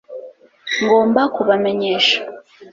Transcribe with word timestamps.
ngomba 0.81 1.21
kubamenyesha 1.35 2.17